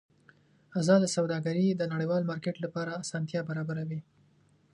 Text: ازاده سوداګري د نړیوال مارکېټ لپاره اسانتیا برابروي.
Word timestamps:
ازاده 0.79 1.07
سوداګري 1.15 1.65
د 1.75 1.81
نړیوال 1.93 2.23
مارکېټ 2.31 2.55
لپاره 2.65 2.99
اسانتیا 3.03 3.41
برابروي. 3.49 3.99